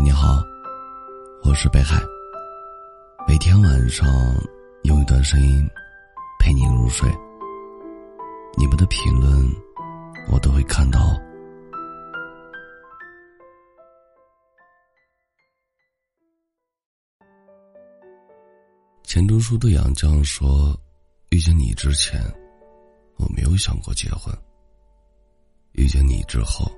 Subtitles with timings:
[0.00, 0.42] 你好，
[1.42, 2.00] 我是北海。
[3.26, 4.06] 每天晚上
[4.84, 5.68] 用一段声音
[6.38, 7.10] 陪你入睡。
[8.56, 9.28] 你们的评论
[10.30, 11.20] 我都会看到。
[19.02, 20.78] 钱钟书对杨绛说
[21.30, 22.22] ：“遇见你之前，
[23.16, 24.32] 我没有想过结婚；
[25.72, 26.70] 遇见你之后，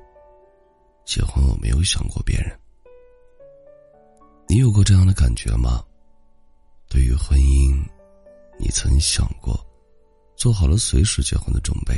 [1.05, 2.59] 结婚我没有想过别人。”
[4.51, 5.81] 你有过这样的感觉吗？
[6.89, 7.81] 对于婚姻，
[8.59, 9.65] 你曾想过，
[10.35, 11.95] 做好了随时结婚的准备，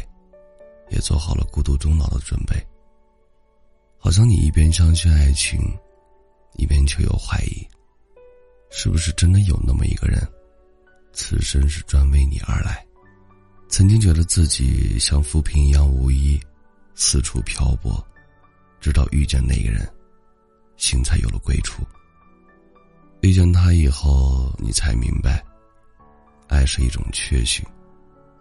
[0.90, 2.54] 也做好了孤独终老的准备。
[3.96, 5.58] 好像你一边相信爱情，
[6.56, 7.66] 一边却又怀疑，
[8.70, 10.20] 是不是真的有那么一个人，
[11.14, 12.86] 此生是专为你而来？
[13.70, 16.38] 曾经觉得自己像浮萍一样无依，
[16.94, 18.06] 四处漂泊，
[18.78, 19.90] 直到遇见那个人，
[20.76, 21.82] 心才有了归处。
[23.22, 25.40] 遇见他以后，你才明白，
[26.48, 27.64] 爱是一种确信，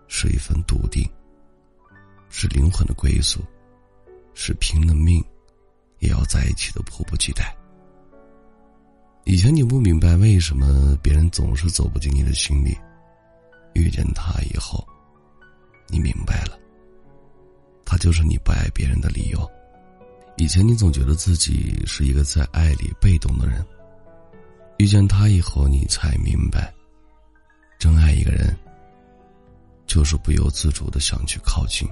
[0.07, 1.07] 是一份笃定，
[2.29, 3.41] 是灵魂的归宿，
[4.33, 5.23] 是拼了命
[5.99, 7.55] 也要在一起的迫不及待。
[9.23, 12.75] 以前你不明白为什么别人总是走不进你的心里，
[13.75, 14.83] 遇见他以后，
[15.89, 16.57] 你明白了，
[17.85, 19.47] 他就是你不爱别人的理由。
[20.37, 23.63] 以前你总觉得自己是一个在爱里被动的人。
[24.81, 26.73] 遇见他以后，你才明白，
[27.77, 28.57] 真爱一个人，
[29.85, 31.87] 就是不由自主的想去靠近。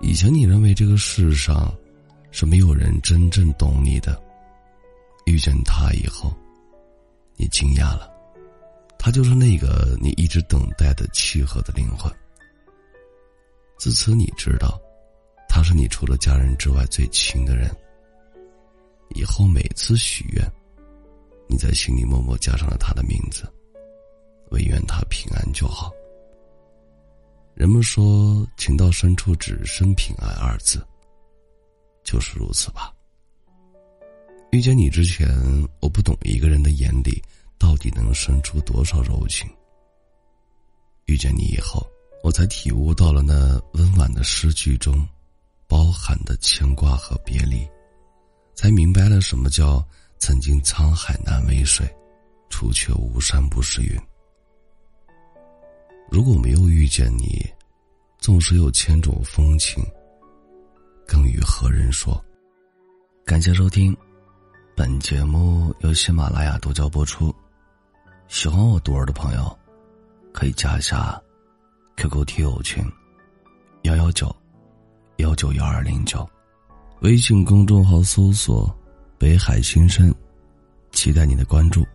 [0.00, 1.72] 以前你认为这个世上
[2.32, 4.20] 是没有人真正懂你的，
[5.26, 6.34] 遇见他以后，
[7.36, 8.12] 你惊讶了，
[8.98, 12.12] 他就是那个你一直等待的契合的灵魂。
[13.78, 14.76] 自此，你知道，
[15.48, 17.70] 他是你除了家人之外最亲的人。
[19.10, 20.44] 以后每次许愿。
[21.54, 23.48] 你在心里默默加上了他的名字，
[24.50, 25.92] 唯愿他平安就好。
[27.54, 30.84] 人们说“情到深处只生平安”二字，
[32.02, 32.92] 就是如此吧。
[34.50, 35.28] 遇见你之前，
[35.80, 37.22] 我不懂一个人的眼里
[37.56, 39.48] 到底能生出多少柔情。
[41.04, 41.86] 遇见你以后，
[42.24, 45.06] 我才体悟到了那温婉的诗句中
[45.68, 47.64] 包含的牵挂和别离，
[48.56, 49.80] 才明白了什么叫。
[50.26, 51.86] 曾经沧海难为水，
[52.48, 53.94] 除却巫山不是云。
[56.10, 57.46] 如果没有遇见你，
[58.16, 59.84] 纵使有千种风情，
[61.06, 62.18] 更与何人说？
[63.26, 63.94] 感谢收听，
[64.74, 67.30] 本节目由喜马拉雅独家播出。
[68.26, 69.58] 喜欢我独儿的朋友，
[70.32, 71.20] 可以加一下
[71.98, 72.82] QQ 听友群：
[73.82, 74.34] 幺幺九
[75.18, 76.26] 幺九幺二零九，
[77.02, 78.74] 微信公众号搜索。
[79.18, 80.14] 北海新生，
[80.92, 81.86] 期待你的关注。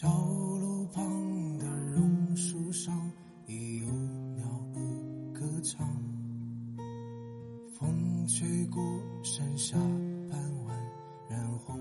[0.00, 3.10] 小路旁的榕树上，
[3.48, 3.86] 已有
[4.36, 5.88] 鸟儿歌唱。
[7.76, 8.80] 风吹过
[9.24, 9.76] 山下
[10.30, 10.76] 傍晚，
[11.28, 11.76] 染红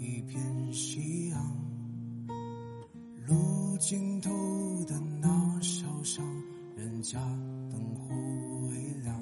[0.00, 0.42] 一片
[0.72, 1.56] 夕阳。
[3.28, 4.30] 路尽头
[4.86, 6.26] 的那小巷，
[6.74, 7.20] 人家
[7.70, 8.12] 灯火
[8.66, 9.16] 微亮。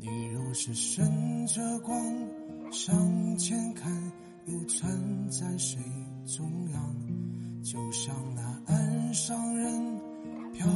[0.00, 1.94] 你若是顺着光
[2.72, 3.92] 向前看。
[4.46, 5.80] 又船在水
[6.26, 10.00] 中央，就像那岸上人
[10.52, 10.66] 飘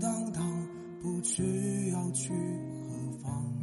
[0.00, 0.68] 荡荡，
[1.02, 1.42] 不知
[1.90, 3.54] 要去何方。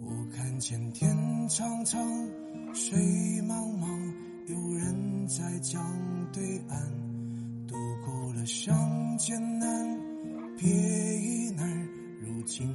[0.00, 1.16] 我看见天
[1.48, 2.00] 苍苍，
[2.74, 2.98] 水
[3.42, 4.14] 茫茫，
[4.48, 5.80] 有人在江
[6.32, 6.78] 对岸
[7.68, 9.98] 度过了相见难，
[10.58, 11.88] 别亦难，
[12.20, 12.68] 如今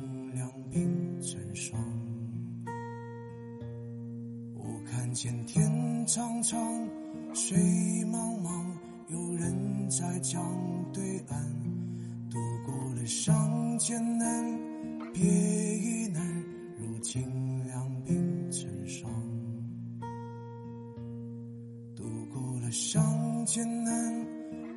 [5.16, 6.60] 见天苍苍，
[7.34, 7.58] 水
[8.12, 8.66] 茫茫，
[9.08, 10.44] 有人在江
[10.92, 11.42] 对岸
[12.30, 14.60] 度过了相见难，
[15.14, 16.22] 别亦难，
[16.78, 17.24] 如今
[17.66, 19.10] 两鬓成霜。
[21.96, 22.04] 度
[22.34, 24.28] 过了相见难，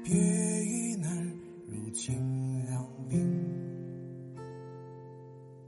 [0.04, 1.32] 别亦难，
[1.66, 2.16] 如今
[2.64, 2.80] 两
[3.10, 3.18] 鬓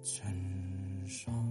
[0.00, 0.32] 成
[1.08, 1.49] 霜。